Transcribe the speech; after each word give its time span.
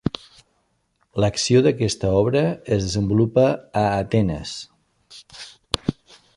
L'acció 1.23 1.61
d'aquesta 1.67 2.13
obra 2.21 2.43
es 2.77 2.81
desenvolupa 2.87 3.45
a 3.51 3.87
Atenes. 4.01 4.57